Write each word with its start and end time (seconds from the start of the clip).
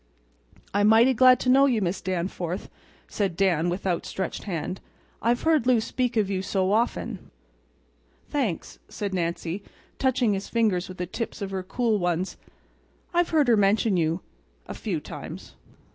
"I'm 0.73 0.87
mighty 0.87 1.13
glad 1.13 1.39
to 1.41 1.49
know 1.49 1.67
you, 1.67 1.79
Miss 1.79 2.01
Danforth," 2.01 2.71
said 3.07 3.37
Dan, 3.37 3.69
with 3.69 3.85
outstretched 3.85 4.45
hand. 4.45 4.81
"I've 5.21 5.43
heard 5.43 5.67
Lou 5.67 5.79
speak 5.79 6.17
of 6.17 6.27
you 6.27 6.41
so 6.41 6.71
often." 6.73 7.29
"Thanks," 8.27 8.79
said 8.89 9.13
Nancy, 9.13 9.61
touching 9.99 10.33
his 10.33 10.49
fingers 10.49 10.89
with 10.89 10.97
the 10.97 11.05
tips 11.05 11.39
of 11.39 11.51
her 11.51 11.61
cool 11.61 11.99
ones, 11.99 12.35
"I've 13.13 13.29
heard 13.29 13.47
her 13.47 13.55
mention 13.55 13.95
you—a 13.95 14.73
few 14.73 14.99
times." 14.99 15.53